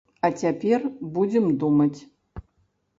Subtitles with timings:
[0.27, 0.87] А цяпер
[1.19, 1.95] будзем думаць.